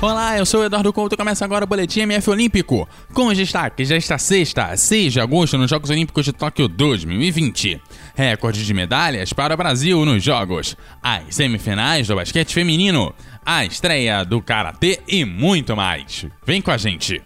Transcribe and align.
Olá, 0.00 0.38
eu 0.38 0.46
sou 0.46 0.60
o 0.60 0.64
Eduardo 0.64 0.92
Couto 0.92 1.16
e 1.16 1.18
começa 1.18 1.44
agora 1.44 1.64
o 1.64 1.66
Boletim 1.66 2.02
MF 2.02 2.30
Olímpico, 2.30 2.88
com 3.12 3.26
os 3.26 3.36
destaques 3.36 3.88
desta 3.88 4.16
sexta, 4.16 4.76
6 4.76 5.14
de 5.14 5.20
agosto, 5.20 5.58
nos 5.58 5.68
Jogos 5.68 5.90
Olímpicos 5.90 6.24
de 6.24 6.32
Tóquio 6.32 6.68
2020. 6.68 7.80
Recorde 8.18 8.66
de 8.66 8.74
medalhas 8.74 9.32
para 9.32 9.54
o 9.54 9.56
Brasil 9.56 10.04
nos 10.04 10.24
Jogos, 10.24 10.76
as 11.00 11.36
semifinais 11.36 12.08
do 12.08 12.16
basquete 12.16 12.52
feminino, 12.52 13.14
a 13.46 13.64
estreia 13.64 14.24
do 14.24 14.42
Karatê 14.42 14.98
e 15.06 15.24
muito 15.24 15.76
mais. 15.76 16.26
Vem 16.44 16.60
com 16.60 16.72
a 16.72 16.76
gente! 16.76 17.22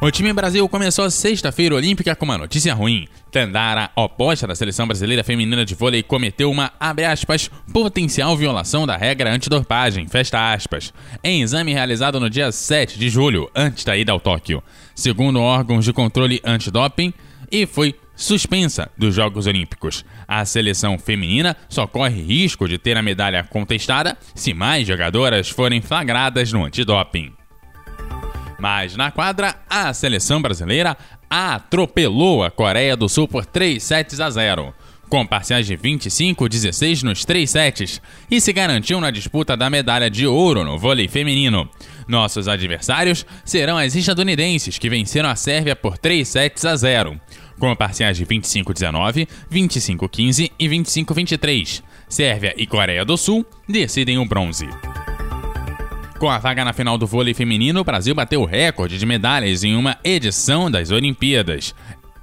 O 0.00 0.12
time 0.12 0.32
Brasil 0.32 0.68
começou 0.68 1.10
sexta-feira 1.10 1.74
olímpica 1.74 2.14
com 2.14 2.24
uma 2.24 2.38
notícia 2.38 2.72
ruim. 2.72 3.08
Tandara, 3.32 3.90
oposta 3.96 4.46
da 4.46 4.54
seleção 4.54 4.86
brasileira 4.86 5.24
feminina 5.24 5.64
de 5.64 5.74
vôlei, 5.74 6.04
cometeu 6.04 6.52
uma, 6.52 6.70
abre 6.78 7.04
aspas, 7.04 7.50
potencial 7.72 8.36
violação 8.36 8.86
da 8.86 8.96
regra 8.96 9.34
antidopagem, 9.34 10.06
fecha 10.06 10.52
aspas, 10.52 10.94
em 11.24 11.42
exame 11.42 11.72
realizado 11.72 12.20
no 12.20 12.30
dia 12.30 12.52
7 12.52 12.96
de 12.96 13.10
julho, 13.10 13.50
antes 13.52 13.84
da 13.84 13.96
ida 13.96 14.12
ao 14.12 14.20
Tóquio, 14.20 14.62
segundo 14.94 15.40
órgãos 15.40 15.84
de 15.84 15.92
controle 15.92 16.40
antidoping, 16.44 17.12
e 17.50 17.66
foi 17.66 17.92
suspensa 18.14 18.88
dos 18.96 19.16
Jogos 19.16 19.48
Olímpicos. 19.48 20.04
A 20.28 20.44
seleção 20.44 20.96
feminina 20.96 21.56
só 21.68 21.88
corre 21.88 22.22
risco 22.22 22.68
de 22.68 22.78
ter 22.78 22.96
a 22.96 23.02
medalha 23.02 23.42
contestada 23.42 24.16
se 24.32 24.54
mais 24.54 24.86
jogadoras 24.86 25.48
forem 25.48 25.82
flagradas 25.82 26.52
no 26.52 26.64
antidoping. 26.64 27.37
Mas 28.58 28.96
na 28.96 29.10
quadra, 29.10 29.54
a 29.70 29.92
seleção 29.94 30.42
brasileira 30.42 30.96
atropelou 31.30 32.42
a 32.42 32.50
Coreia 32.50 32.96
do 32.96 33.08
Sul 33.08 33.28
por 33.28 33.46
3 33.46 33.80
sets 33.82 34.18
a 34.18 34.28
0, 34.28 34.74
com 35.08 35.26
parciais 35.26 35.66
de 35.66 35.76
25-16 35.76 37.02
nos 37.02 37.24
três 37.24 37.50
sets, 37.50 38.00
e 38.30 38.40
se 38.40 38.52
garantiu 38.52 39.00
na 39.00 39.10
disputa 39.10 39.56
da 39.56 39.70
medalha 39.70 40.10
de 40.10 40.26
ouro 40.26 40.64
no 40.64 40.78
vôlei 40.78 41.08
feminino. 41.08 41.68
Nossos 42.06 42.48
adversários 42.48 43.24
serão 43.44 43.78
as 43.78 43.94
estadunidenses, 43.94 44.78
que 44.78 44.90
venceram 44.90 45.28
a 45.28 45.36
Sérvia 45.36 45.76
por 45.76 45.96
3 45.96 46.26
sets 46.26 46.64
a 46.64 46.74
0, 46.74 47.18
com 47.58 47.74
parciais 47.76 48.16
de 48.16 48.26
25-19, 48.26 49.28
25-15 49.50 50.50
e 50.58 50.68
25-23. 50.68 51.82
Sérvia 52.08 52.54
e 52.56 52.66
Coreia 52.66 53.04
do 53.04 53.16
Sul 53.16 53.44
decidem 53.68 54.18
o 54.18 54.24
bronze. 54.24 54.66
Com 56.18 56.28
a 56.28 56.38
vaga 56.38 56.64
na 56.64 56.72
final 56.72 56.98
do 56.98 57.06
vôlei 57.06 57.32
feminino, 57.32 57.78
o 57.78 57.84
Brasil 57.84 58.12
bateu 58.12 58.42
o 58.42 58.44
recorde 58.44 58.98
de 58.98 59.06
medalhas 59.06 59.62
em 59.62 59.76
uma 59.76 59.96
edição 60.02 60.68
das 60.68 60.90
Olimpíadas. 60.90 61.72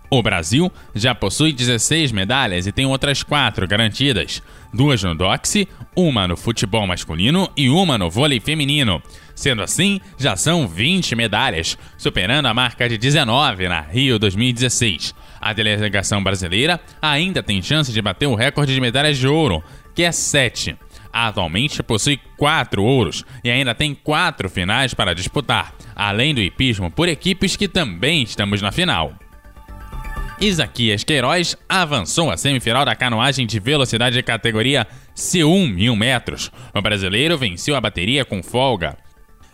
O 0.10 0.22
Brasil 0.22 0.70
já 0.94 1.16
possui 1.16 1.54
16 1.54 2.12
medalhas 2.12 2.68
e 2.68 2.74
tem 2.74 2.86
outras 2.86 3.24
quatro 3.24 3.66
garantidas: 3.66 4.44
duas 4.74 5.02
no 5.02 5.16
doxe, 5.16 5.66
uma 5.96 6.28
no 6.28 6.36
futebol 6.36 6.86
masculino 6.86 7.50
e 7.56 7.70
uma 7.70 7.98
no 7.98 8.10
vôlei 8.10 8.42
feminino. 8.42 9.02
Sendo 9.34 9.62
assim, 9.62 10.02
já 10.18 10.36
são 10.36 10.68
20 10.68 11.16
medalhas, 11.16 11.78
superando 11.98 12.48
a 12.48 12.54
marca 12.54 12.90
de 12.90 12.98
19 12.98 13.70
na 13.70 13.80
Rio 13.80 14.20
2016. 14.20 15.16
A 15.40 15.54
delegação 15.54 16.22
brasileira 16.22 16.82
ainda 17.02 17.42
tem 17.42 17.62
chance 17.62 17.94
de 17.94 18.02
bater 18.02 18.28
o 18.28 18.36
recorde 18.36 18.74
de 18.74 18.82
medalhas 18.82 19.18
de 19.18 19.28
ouro, 19.28 19.64
que 19.94 20.04
é 20.04 20.12
7. 20.12 20.78
Atualmente 21.18 21.82
possui 21.82 22.20
quatro 22.36 22.84
ouros 22.84 23.24
e 23.42 23.50
ainda 23.50 23.74
tem 23.74 23.96
quatro 23.96 24.50
finais 24.50 24.94
para 24.94 25.16
disputar, 25.16 25.74
além 25.96 26.36
do 26.36 26.42
hipismo 26.42 26.92
por 26.92 27.08
equipes 27.08 27.56
que 27.56 27.70
também 27.70 28.22
estamos 28.22 28.62
na 28.62 28.70
final. 28.70 29.14
Isaquias 30.42 31.06
Queiroz 31.06 31.56
avançou 31.70 32.30
à 32.30 32.36
semifinal 32.36 32.84
da 32.84 32.98
canoagem 32.98 33.48
de 33.48 33.62
velocidade 33.62 34.18
de 34.18 34.24
categoria 34.24 34.86
C1 35.16 35.74
mil 35.74 35.96
metros. 35.96 36.52
O 36.74 36.82
brasileiro 36.82 37.38
venceu 37.38 37.78
a 37.78 37.82
bateria 37.82 38.26
com 38.26 38.44
folga, 38.44 38.98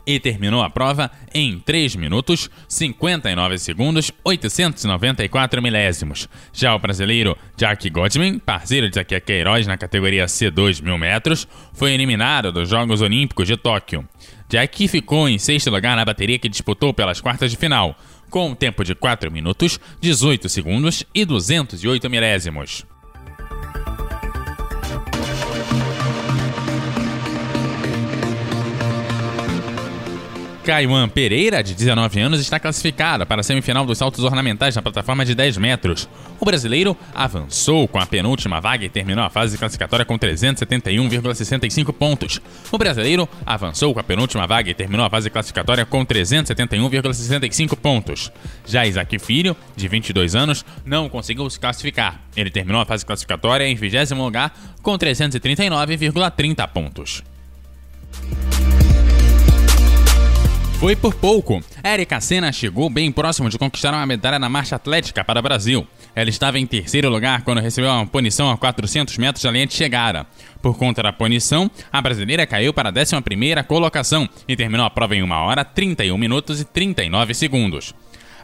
e 0.05 0.19
terminou 0.19 0.61
a 0.61 0.69
prova 0.69 1.11
em 1.33 1.59
3 1.59 1.95
minutos, 1.95 2.49
59 2.67 3.57
segundos, 3.57 4.11
894 4.23 5.61
milésimos. 5.61 6.27
Já 6.53 6.75
o 6.75 6.79
brasileiro 6.79 7.37
Jack 7.55 7.89
Godwin, 7.89 8.39
parceiro 8.39 8.89
de 8.89 8.95
Zakia 8.95 9.19
Queiroz 9.19 9.67
na 9.67 9.77
categoria 9.77 10.25
C2 10.25 10.81
mil 10.81 10.97
metros, 10.97 11.47
foi 11.73 11.93
eliminado 11.93 12.51
dos 12.51 12.69
Jogos 12.69 13.01
Olímpicos 13.01 13.47
de 13.47 13.57
Tóquio. 13.57 14.07
Jack 14.49 14.87
ficou 14.87 15.29
em 15.29 15.37
sexto 15.37 15.69
lugar 15.69 15.95
na 15.95 16.03
bateria 16.03 16.37
que 16.37 16.49
disputou 16.49 16.93
pelas 16.93 17.21
quartas 17.21 17.51
de 17.51 17.57
final, 17.57 17.97
com 18.29 18.49
um 18.49 18.55
tempo 18.55 18.83
de 18.83 18.95
4 18.95 19.31
minutos, 19.31 19.79
18 20.01 20.49
segundos 20.49 21.05
e 21.13 21.23
208 21.23 22.09
milésimos. 22.09 22.85
Caiuan 30.63 31.09
Pereira, 31.09 31.63
de 31.63 31.73
19 31.73 32.19
anos, 32.19 32.39
está 32.39 32.59
classificada 32.59 33.25
para 33.25 33.41
a 33.41 33.43
semifinal 33.43 33.83
dos 33.85 33.97
saltos 33.97 34.23
ornamentais 34.23 34.75
na 34.75 34.81
plataforma 34.81 35.25
de 35.25 35.33
10 35.33 35.57
metros. 35.57 36.07
O 36.39 36.45
brasileiro 36.45 36.95
avançou 37.15 37.87
com 37.87 37.99
a 37.99 38.05
penúltima 38.05 38.61
vaga 38.61 38.85
e 38.85 38.89
terminou 38.89 39.23
a 39.23 39.29
fase 39.29 39.57
classificatória 39.57 40.05
com 40.05 40.17
371,65 40.19 41.91
pontos. 41.91 42.39
O 42.71 42.77
brasileiro 42.77 43.27
avançou 43.45 43.93
com 43.93 43.99
a 43.99 44.03
penúltima 44.03 44.45
vaga 44.45 44.69
e 44.69 44.73
terminou 44.73 45.05
a 45.05 45.09
fase 45.09 45.29
classificatória 45.29 45.85
com 45.85 46.05
371,65 46.05 47.75
pontos. 47.75 48.31
Já 48.65 48.85
Isaac 48.85 49.17
Filho, 49.17 49.57
de 49.75 49.87
22 49.87 50.35
anos, 50.35 50.63
não 50.85 51.09
conseguiu 51.09 51.49
se 51.49 51.59
classificar. 51.59 52.21
Ele 52.35 52.51
terminou 52.51 52.81
a 52.81 52.85
fase 52.85 53.03
classificatória 53.03 53.67
em 53.67 53.75
20 53.75 54.13
lugar 54.13 54.55
com 54.83 54.97
339,30 54.97 56.67
pontos. 56.67 57.23
Foi 60.81 60.95
por 60.95 61.13
pouco. 61.13 61.63
Érica 61.83 62.19
Senna 62.19 62.51
chegou 62.51 62.89
bem 62.89 63.11
próximo 63.11 63.51
de 63.51 63.59
conquistar 63.59 63.93
uma 63.93 64.03
medalha 64.03 64.39
na 64.39 64.49
marcha 64.49 64.75
atlética 64.75 65.23
para 65.23 65.39
o 65.39 65.43
Brasil. 65.43 65.87
Ela 66.15 66.31
estava 66.31 66.57
em 66.57 66.65
terceiro 66.65 67.07
lugar 67.07 67.43
quando 67.43 67.61
recebeu 67.61 67.91
uma 67.91 68.07
punição 68.07 68.49
a 68.49 68.57
400 68.57 69.15
metros 69.19 69.43
da 69.43 69.51
linha 69.51 69.67
de 69.67 69.75
chegada. 69.75 70.25
Por 70.59 70.75
conta 70.75 71.03
da 71.03 71.13
punição, 71.13 71.69
a 71.93 72.01
brasileira 72.01 72.47
caiu 72.47 72.73
para 72.73 72.89
a 72.89 72.91
11 72.91 73.63
colocação 73.67 74.27
e 74.47 74.55
terminou 74.55 74.83
a 74.83 74.89
prova 74.89 75.15
em 75.15 75.21
1 75.21 75.31
hora 75.31 75.63
31 75.63 76.17
minutos 76.17 76.59
e 76.59 76.65
39 76.65 77.35
segundos. 77.35 77.93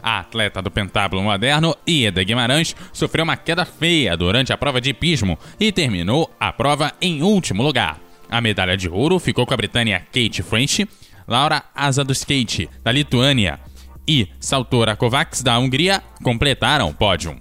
A 0.00 0.20
atleta 0.20 0.62
do 0.62 0.70
pentábulo 0.70 1.24
moderno, 1.24 1.74
Ieda 1.88 2.22
Guimarães, 2.22 2.76
sofreu 2.92 3.24
uma 3.24 3.36
queda 3.36 3.64
feia 3.64 4.16
durante 4.16 4.52
a 4.52 4.56
prova 4.56 4.80
de 4.80 4.90
hipismo 4.90 5.36
e 5.58 5.72
terminou 5.72 6.32
a 6.38 6.52
prova 6.52 6.92
em 7.02 7.20
último 7.20 7.64
lugar. 7.64 7.98
A 8.30 8.40
medalha 8.40 8.76
de 8.76 8.88
ouro 8.88 9.18
ficou 9.18 9.44
com 9.44 9.54
a 9.54 9.56
britânia 9.56 10.00
Kate 10.12 10.42
French 10.42 10.86
Laura 11.28 11.62
Asa 11.74 12.02
do 12.02 12.12
Skate, 12.12 12.70
da 12.82 12.90
Lituânia, 12.90 13.60
e 14.08 14.26
Saltora 14.40 14.96
Kovacs, 14.96 15.42
da 15.42 15.58
Hungria, 15.58 16.02
completaram 16.24 16.88
o 16.88 16.94
pódio. 16.94 17.38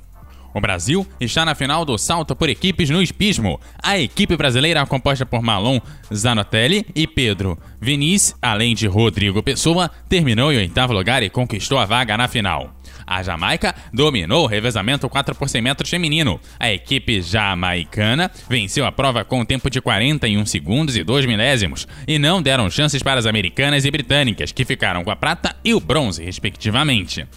O 0.58 0.60
Brasil 0.60 1.06
está 1.22 1.46
na 1.46 1.54
final 1.54 1.86
do 1.86 1.96
salto 2.00 2.36
por 2.36 2.50
equipes 2.50 2.90
no 2.90 3.00
espismo. 3.00 3.62
A 3.78 4.00
equipe 4.00 4.36
brasileira, 4.36 4.84
composta 4.88 5.24
por 5.24 5.44
Malon 5.44 5.80
Zanotelli 6.12 6.84
e 6.96 7.06
Pedro 7.06 7.60
Vinícius, 7.80 8.36
além 8.42 8.74
de 8.74 8.88
Rodrigo 8.88 9.44
Pessoa, 9.44 9.88
terminou 10.10 10.52
em 10.52 10.58
oitavo 10.58 10.94
lugar 10.94 11.22
e 11.22 11.30
conquistou 11.30 11.78
a 11.78 11.86
vaga 11.86 12.18
na 12.18 12.28
final. 12.28 12.74
A 13.06 13.22
Jamaica 13.22 13.76
dominou 13.94 14.46
o 14.46 14.48
revezamento 14.48 15.08
4 15.08 15.36
por 15.36 15.48
100 15.48 15.62
metros 15.62 15.92
feminino. 15.92 16.40
A 16.60 16.72
equipe 16.72 17.22
jamaicana 17.22 18.32
venceu 18.50 18.84
a 18.88 18.92
prova 18.92 19.24
com 19.24 19.42
um 19.42 19.46
tempo 19.46 19.70
de 19.70 19.80
41 19.80 20.44
segundos 20.48 20.98
e 20.98 21.04
2 21.04 21.28
milésimos 21.28 21.88
e 22.08 22.18
não 22.18 22.42
deram 22.42 22.68
chances 22.68 23.04
para 23.04 23.20
as 23.20 23.28
americanas 23.28 23.86
e 23.86 23.92
britânicas, 23.92 24.52
que 24.52 24.66
ficaram 24.66 25.04
com 25.04 25.12
a 25.12 25.16
prata 25.16 25.56
e 25.64 25.76
o 25.76 25.80
bronze, 25.80 26.24
respectivamente. 26.24 27.28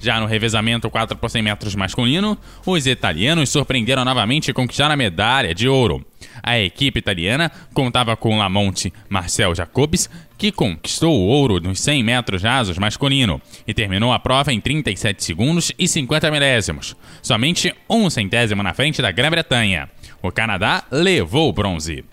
Já 0.00 0.20
no 0.20 0.26
revezamento 0.26 0.88
4 0.88 1.16
por 1.16 1.28
100 1.28 1.42
metros 1.42 1.74
masculino, 1.74 2.38
os 2.64 2.86
italianos 2.86 3.50
surpreenderam 3.50 4.04
novamente 4.04 4.48
e 4.48 4.54
conquistaram 4.54 4.94
a 4.94 4.96
medalha 4.96 5.54
de 5.54 5.68
ouro. 5.68 6.04
A 6.42 6.58
equipe 6.58 6.98
italiana 6.98 7.50
contava 7.74 8.16
com 8.16 8.38
Lamonte 8.38 8.92
Marcel 9.08 9.54
Jacobs, 9.54 10.08
que 10.36 10.52
conquistou 10.52 11.12
o 11.12 11.26
ouro 11.26 11.60
nos 11.60 11.80
100 11.80 12.02
metros 12.02 12.42
rasos 12.42 12.78
masculino 12.78 13.40
e 13.66 13.74
terminou 13.74 14.12
a 14.12 14.18
prova 14.18 14.52
em 14.52 14.60
37 14.60 15.22
segundos 15.24 15.72
e 15.78 15.88
50 15.88 16.30
milésimos, 16.30 16.96
somente 17.20 17.74
um 17.90 18.08
centésimo 18.08 18.62
na 18.62 18.74
frente 18.74 19.02
da 19.02 19.10
Grã-Bretanha. 19.10 19.90
O 20.22 20.30
Canadá 20.30 20.84
levou 20.90 21.48
o 21.48 21.52
bronze. 21.52 22.04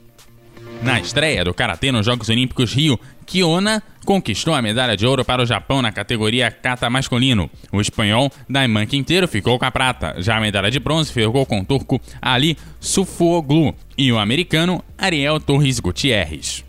Na 0.82 1.00
estreia 1.00 1.44
do 1.44 1.54
Karatê 1.54 1.92
nos 1.92 2.06
Jogos 2.06 2.30
Olímpicos 2.30 2.74
Rio, 2.74 3.00
Kiona 3.26 3.82
conquistou 4.06 4.54
a 4.54 4.62
medalha 4.62 4.96
de 4.96 5.06
ouro 5.06 5.26
para 5.26 5.42
o 5.42 5.46
Japão 5.46 5.82
na 5.82 5.92
categoria 5.92 6.52
kata 6.52 6.90
masculino. 6.90 7.50
O 7.72 7.82
espanhol 7.82 8.32
Daiman 8.50 8.86
Quinteiro 8.86 9.28
ficou 9.28 9.58
com 9.58 9.66
a 9.66 9.72
prata. 9.72 10.16
Já 10.20 10.38
a 10.38 10.42
medalha 10.42 10.70
de 10.70 10.80
bronze 10.80 11.12
ficou 11.12 11.46
com 11.46 11.62
o 11.62 11.66
turco 11.66 12.00
Ali 12.22 12.58
Sufuoglu 12.80 13.74
e 13.98 14.12
o 14.12 14.20
americano 14.20 14.84
Ariel 14.98 15.40
Torres 15.40 15.80
Gutierrez. 15.80 16.65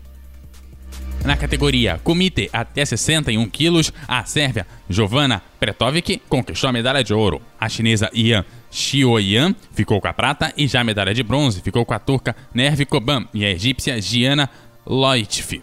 Na 1.25 1.35
categoria 1.35 1.99
Comitê 2.03 2.49
até 2.53 2.85
61 2.85 3.49
quilos, 3.49 3.91
a 4.07 4.23
sérvia 4.23 4.65
Jovana 4.89 5.41
Pretovic 5.59 6.21
conquistou 6.29 6.69
a 6.69 6.73
medalha 6.73 7.03
de 7.03 7.13
ouro. 7.13 7.41
A 7.59 7.67
chinesa 7.67 8.09
Yan 8.15 8.45
Xioyan 8.71 9.55
ficou 9.73 9.99
com 9.99 10.07
a 10.07 10.13
prata 10.13 10.53
e 10.55 10.67
já 10.67 10.81
a 10.81 10.83
medalha 10.83 11.13
de 11.13 11.23
bronze 11.23 11.61
ficou 11.61 11.85
com 11.85 11.93
a 11.93 11.99
turca 11.99 12.35
Nervi 12.53 12.85
Koban 12.85 13.25
e 13.33 13.45
a 13.45 13.51
egípcia 13.51 14.01
Gianna 14.01 14.49
Loitfi. 14.85 15.61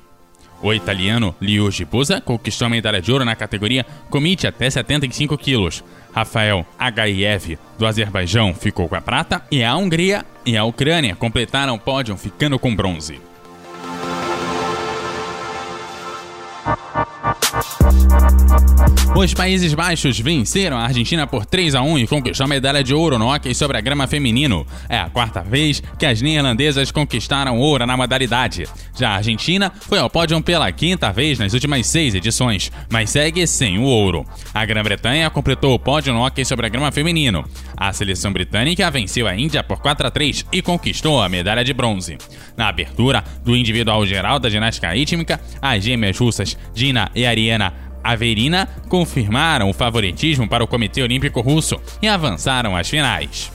O 0.62 0.72
italiano 0.72 1.34
Liu 1.40 1.70
Gibuza 1.70 2.20
conquistou 2.20 2.66
a 2.66 2.70
medalha 2.70 3.00
de 3.00 3.12
ouro 3.12 3.24
na 3.24 3.36
categoria 3.36 3.84
Comitê 4.10 4.46
até 4.46 4.68
75 4.68 5.36
quilos. 5.36 5.84
Rafael 6.14 6.64
Agaiev, 6.78 7.58
do 7.78 7.86
Azerbaijão, 7.86 8.54
ficou 8.54 8.88
com 8.88 8.94
a 8.94 9.00
prata 9.00 9.42
e 9.50 9.64
a 9.64 9.76
Hungria 9.76 10.24
e 10.46 10.56
a 10.56 10.64
Ucrânia 10.64 11.16
completaram 11.16 11.74
o 11.74 11.78
pódio 11.78 12.16
ficando 12.16 12.58
com 12.58 12.74
bronze. 12.74 13.20
Os 19.16 19.32
Países 19.32 19.72
Baixos 19.74 20.18
venceram 20.18 20.76
a 20.76 20.84
Argentina 20.84 21.26
por 21.26 21.46
3 21.46 21.74
a 21.74 21.82
1 21.82 21.98
e 22.00 22.06
conquistou 22.06 22.44
a 22.44 22.48
medalha 22.48 22.82
de 22.82 22.92
ouro 22.92 23.18
no 23.18 23.32
hockey 23.32 23.54
sobre 23.54 23.76
a 23.78 23.80
grama 23.80 24.06
feminino. 24.06 24.66
É 24.88 24.98
a 24.98 25.08
quarta 25.08 25.40
vez 25.40 25.82
que 25.98 26.04
as 26.04 26.20
neerlandesas 26.20 26.90
conquistaram 26.90 27.58
ouro 27.58 27.86
na 27.86 27.96
modalidade. 27.96 28.66
Já 28.96 29.10
a 29.10 29.16
Argentina 29.16 29.72
foi 29.88 29.98
ao 29.98 30.10
pódio 30.10 30.40
pela 30.42 30.70
quinta 30.72 31.12
vez 31.12 31.38
nas 31.38 31.54
últimas 31.54 31.86
seis 31.86 32.14
edições, 32.14 32.70
mas 32.90 33.10
segue 33.10 33.46
sem 33.46 33.78
o 33.78 33.84
ouro. 33.84 34.26
A 34.52 34.64
Grã-Bretanha 34.64 35.30
completou 35.30 35.74
o 35.74 35.78
pódio 35.78 36.12
no 36.12 36.24
hockey 36.24 36.44
sobre 36.44 36.66
a 36.66 36.68
grama 36.68 36.90
feminino. 36.90 37.44
A 37.76 37.92
seleção 37.92 38.32
britânica 38.32 38.90
venceu 38.90 39.28
a 39.28 39.34
Índia 39.36 39.62
por 39.62 39.78
4 39.80 40.06
a 40.06 40.10
3 40.10 40.46
e 40.52 40.60
conquistou 40.60 41.22
a 41.22 41.28
medalha 41.28 41.64
de 41.64 41.72
bronze. 41.72 42.18
Na 42.56 42.68
abertura 42.68 43.22
do 43.44 43.56
individual 43.56 44.04
geral 44.06 44.38
da 44.38 44.50
ginástica 44.50 44.92
rítmica, 44.92 45.40
as 45.62 45.82
gêmeas 45.82 46.18
russas 46.18 46.56
Dina 46.74 47.10
e 47.14 47.24
Ariana 47.26 47.83
Averina 48.04 48.68
confirmaram 48.88 49.70
o 49.70 49.72
favoritismo 49.72 50.46
para 50.46 50.62
o 50.62 50.66
Comitê 50.66 51.02
Olímpico 51.02 51.40
Russo 51.40 51.80
e 52.02 52.06
avançaram 52.06 52.76
às 52.76 52.88
finais. 52.88 53.50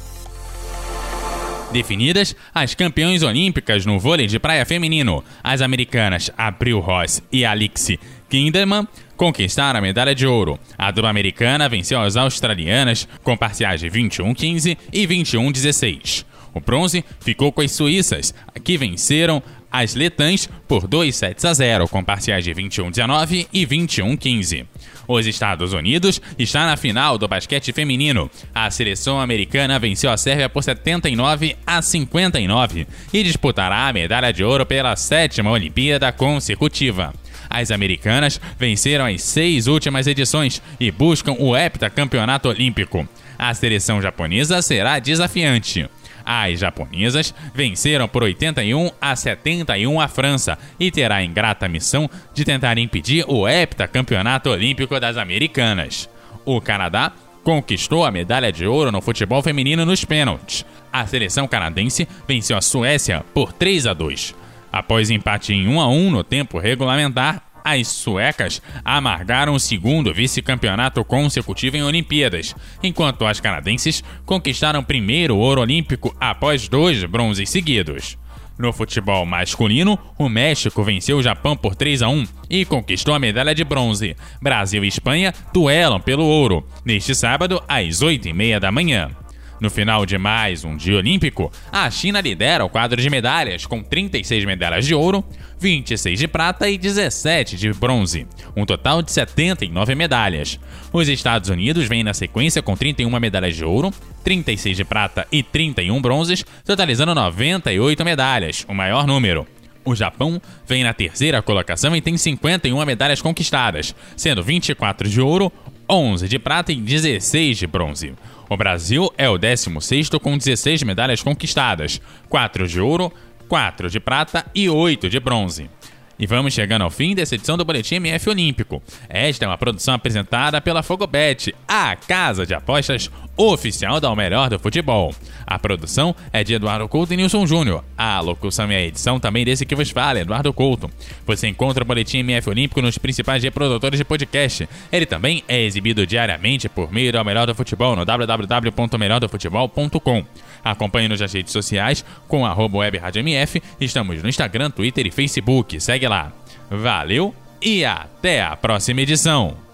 Definidas, 1.71 2.35
as 2.53 2.73
campeões 2.73 3.21
olímpicas 3.21 3.85
no 3.85 3.99
vôlei 3.99 4.25
de 4.25 4.39
praia 4.39 4.65
feminino, 4.65 5.23
as 5.43 5.61
americanas 5.61 6.31
April 6.35 6.79
Ross 6.79 7.21
e 7.31 7.45
Alixi 7.45 7.99
Kinderman 8.27 8.87
conquistaram 9.15 9.77
a 9.77 9.81
medalha 9.81 10.15
de 10.15 10.25
ouro. 10.25 10.59
A 10.77 10.89
dupla 10.89 11.09
americana 11.09 11.69
venceu 11.69 12.01
as 12.01 12.15
australianas 12.15 13.07
com 13.23 13.37
parciais 13.37 13.81
de 13.81 13.89
21-15 13.89 14.77
e 14.91 15.07
21-16. 15.07 16.25
O 16.53 16.59
bronze 16.59 17.05
ficou 17.19 17.51
com 17.51 17.61
as 17.61 17.71
suíças, 17.71 18.33
que 18.63 18.77
venceram 18.77 19.43
as 19.71 19.95
letãs 19.95 20.49
por 20.67 20.87
2 20.87 21.15
sets 21.15 21.45
a 21.45 21.53
0, 21.53 21.87
com 21.87 22.03
parciais 22.03 22.43
de 22.43 22.53
21-19 22.53 23.47
e 23.51 23.65
21-15. 23.65 24.65
Os 25.07 25.25
Estados 25.25 25.73
Unidos 25.73 26.21
está 26.37 26.65
na 26.65 26.77
final 26.77 27.17
do 27.17 27.27
basquete 27.27 27.73
feminino. 27.73 28.29
A 28.53 28.69
seleção 28.69 29.19
americana 29.19 29.79
venceu 29.79 30.11
a 30.11 30.17
Sérvia 30.17 30.47
por 30.47 30.63
79 30.63 31.55
a 31.65 31.81
59 31.81 32.87
e 33.11 33.23
disputará 33.23 33.87
a 33.87 33.93
medalha 33.93 34.31
de 34.31 34.43
ouro 34.43 34.65
pela 34.65 34.95
sétima 34.95 35.49
Olimpíada 35.49 36.11
consecutiva. 36.11 37.13
As 37.49 37.71
americanas 37.71 38.39
venceram 38.59 39.05
as 39.05 39.23
seis 39.23 39.65
últimas 39.65 40.05
edições 40.05 40.61
e 40.79 40.91
buscam 40.91 41.33
o 41.39 41.57
heptacampeonato 41.57 42.47
olímpico. 42.47 43.07
A 43.37 43.53
seleção 43.53 44.01
japonesa 44.01 44.61
será 44.61 44.99
desafiante. 44.99 45.89
As 46.31 46.59
japonesas 46.59 47.33
venceram 47.55 48.07
por 48.07 48.21
81 48.21 48.91
a 49.01 49.15
71 49.15 49.99
a 49.99 50.07
França 50.07 50.59
e 50.79 50.91
terá 50.91 51.15
a 51.15 51.23
ingrata 51.23 51.67
missão 51.67 52.07
de 52.35 52.45
tentar 52.45 52.77
impedir 52.77 53.25
o 53.27 53.49
heptacampeonato 53.49 54.51
olímpico 54.51 54.99
das 54.99 55.17
americanas. 55.17 56.07
O 56.45 56.61
Canadá 56.61 57.11
conquistou 57.43 58.05
a 58.05 58.11
medalha 58.11 58.51
de 58.51 58.67
ouro 58.67 58.91
no 58.91 59.01
futebol 59.01 59.41
feminino 59.41 59.87
nos 59.87 60.05
pênaltis. 60.05 60.63
A 60.93 61.03
seleção 61.07 61.47
canadense 61.47 62.07
venceu 62.27 62.55
a 62.55 62.61
Suécia 62.61 63.25
por 63.33 63.51
3 63.51 63.87
a 63.87 63.93
2. 63.95 64.35
Após 64.71 65.09
empate 65.09 65.51
em 65.51 65.67
1 65.67 65.81
a 65.81 65.89
1 65.89 66.11
no 66.11 66.23
tempo 66.23 66.59
regulamentar, 66.59 67.41
as 67.63 67.87
suecas 67.87 68.61
amargaram 68.83 69.53
o 69.53 69.59
segundo 69.59 70.13
vice-campeonato 70.13 71.03
consecutivo 71.03 71.77
em 71.77 71.83
Olimpíadas, 71.83 72.55
enquanto 72.81 73.25
as 73.25 73.39
canadenses 73.39 74.03
conquistaram 74.25 74.79
o 74.79 74.85
primeiro 74.85 75.37
ouro 75.37 75.61
olímpico 75.61 76.15
após 76.19 76.67
dois 76.67 77.03
bronzes 77.05 77.49
seguidos. 77.49 78.17
No 78.59 78.73
futebol 78.73 79.25
masculino, 79.25 79.97
o 80.17 80.27
México 80.27 80.83
venceu 80.83 81.17
o 81.17 81.23
Japão 81.23 81.55
por 81.55 81.75
3 81.75 82.01
a 82.01 82.09
1 82.09 82.25
e 82.49 82.65
conquistou 82.65 83.13
a 83.13 83.19
medalha 83.19 83.55
de 83.55 83.63
bronze. 83.63 84.17
Brasil 84.41 84.83
e 84.83 84.87
Espanha 84.89 85.33
duelam 85.53 86.01
pelo 86.01 86.25
ouro, 86.25 86.67
neste 86.83 87.15
sábado 87.15 87.63
às 87.69 88.01
8h30 88.01 88.59
da 88.59 88.69
manhã. 88.69 89.11
No 89.59 89.69
final 89.69 90.05
de 90.05 90.17
mais 90.17 90.63
um 90.63 90.77
dia 90.77 90.97
olímpico, 90.97 91.51
a 91.69 91.91
China 91.91 92.21
lidera 92.21 92.63
o 92.63 92.69
quadro 92.69 93.01
de 93.01 93.09
medalhas, 93.09 93.65
com 93.65 93.83
36 93.83 94.45
medalhas 94.45 94.85
de 94.85 94.95
ouro, 94.95 95.23
26 95.59 96.17
de 96.17 96.27
prata 96.29 96.69
e 96.69 96.77
17 96.77 97.57
de 97.57 97.73
bronze, 97.73 98.25
um 98.55 98.65
total 98.65 99.01
de 99.01 99.11
79 99.11 99.95
medalhas. 99.95 100.57
Os 100.93 101.09
Estados 101.09 101.49
Unidos 101.49 101.87
vêm 101.87 102.03
na 102.03 102.13
sequência 102.13 102.61
com 102.61 102.73
31 102.73 103.19
medalhas 103.19 103.53
de 103.53 103.65
ouro, 103.65 103.93
36 104.23 104.77
de 104.77 104.85
prata 104.85 105.27
e 105.29 105.43
31 105.43 106.01
bronzes, 106.01 106.45
totalizando 106.63 107.13
98 107.13 108.05
medalhas, 108.05 108.65
o 108.65 108.73
maior 108.73 109.05
número. 109.05 109.45
O 109.83 109.93
Japão 109.93 110.41
vem 110.65 110.83
na 110.83 110.93
terceira 110.93 111.41
colocação 111.41 111.93
e 111.95 112.01
tem 112.01 112.15
51 112.15 112.85
medalhas 112.85 113.21
conquistadas, 113.21 113.93
sendo 114.15 114.41
24 114.41 115.09
de 115.09 115.19
ouro, 115.19 115.51
11 115.89 116.27
de 116.27 116.37
prata 116.37 116.71
e 116.71 116.75
16 116.75 117.57
de 117.57 117.67
bronze. 117.67 118.13
O 118.49 118.57
Brasil 118.57 119.13
é 119.15 119.29
o 119.29 119.37
16º 119.37 120.19
com 120.19 120.35
16 120.35 120.81
medalhas 120.81 121.21
conquistadas, 121.21 122.01
4 122.27 122.67
de 122.67 122.81
ouro, 122.81 123.13
4 123.47 123.91
de 123.91 123.99
prata 123.99 124.43
e 124.55 124.67
8 124.67 125.07
de 125.07 125.19
bronze. 125.19 125.69
E 126.17 126.25
vamos 126.25 126.53
chegando 126.53 126.81
ao 126.81 126.89
fim 126.89 127.13
dessa 127.13 127.35
edição 127.35 127.55
do 127.55 127.63
Boletim 127.63 127.95
MF 127.95 128.27
Olímpico. 128.27 128.81
Esta 129.07 129.45
é 129.45 129.47
uma 129.47 129.57
produção 129.57 129.93
apresentada 129.93 130.59
pela 130.59 130.81
Fogobet, 130.81 131.53
a 131.67 131.95
casa 131.95 132.43
de 132.43 132.55
apostas 132.55 133.11
oficial 133.39 133.99
da 134.01 134.11
O 134.11 134.15
Melhor 134.15 134.49
do 134.49 134.59
Futebol. 134.59 135.15
A 135.47 135.57
produção 135.57 136.13
é 136.33 136.43
de 136.43 136.53
Eduardo 136.53 136.89
Couto 136.89 137.13
e 137.13 137.17
Nilson 137.17 137.47
Júnior. 137.47 137.85
A 137.97 138.19
locução 138.19 138.69
e 138.69 138.75
a 138.75 138.81
edição 138.81 139.17
também 139.19 139.45
desse 139.45 139.65
que 139.65 139.75
vos 139.75 139.89
fala, 139.89 140.19
Eduardo 140.19 140.51
Couto. 140.51 140.91
Você 141.25 141.47
encontra 141.47 141.81
o 141.83 141.87
Boletim 141.87 142.17
MF 142.17 142.49
Olímpico 142.49 142.81
nos 142.81 142.97
principais 142.97 143.41
reprodutores 143.41 143.97
de 143.97 144.03
podcast. 144.03 144.67
Ele 144.91 145.05
também 145.05 145.41
é 145.47 145.61
exibido 145.61 146.05
diariamente 146.05 146.67
por 146.67 146.91
meio 146.91 147.13
do 147.13 147.23
Melhor 147.23 147.47
do 147.47 147.55
Futebol 147.55 147.95
no 147.95 148.03
www.melhordofutebol.com. 148.03 150.25
Acompanhe-nos 150.61 151.21
nas 151.21 151.31
redes 151.31 151.53
sociais 151.53 152.03
com 152.27 152.43
webradiomf. 152.43 153.55
Estamos 153.79 154.21
no 154.21 154.27
Instagram, 154.27 154.69
Twitter 154.69 155.07
e 155.07 155.11
Facebook. 155.11 155.79
Segue 155.79 156.09
lá. 156.09 156.33
Valeu 156.69 157.33
e 157.61 157.85
até 157.85 158.41
a 158.41 158.57
próxima 158.57 158.99
edição. 159.01 159.68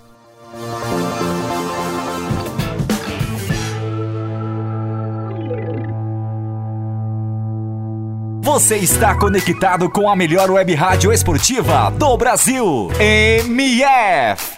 Você 8.56 8.78
está 8.78 9.14
conectado 9.14 9.90
com 9.90 10.10
a 10.10 10.16
melhor 10.16 10.50
web 10.50 10.74
rádio 10.76 11.12
esportiva 11.12 11.92
do 11.92 12.16
Brasil. 12.16 12.90
MF. 12.98 14.55